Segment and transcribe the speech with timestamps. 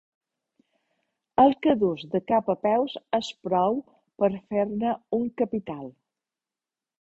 [1.43, 3.77] El que dus de cap a peus és prou
[4.25, 5.87] per fer-ne un capital.